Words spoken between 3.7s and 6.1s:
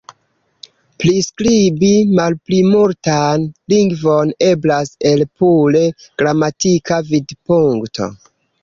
lingvon eblas el pure